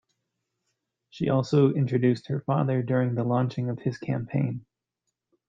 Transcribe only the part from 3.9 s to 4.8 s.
campaign.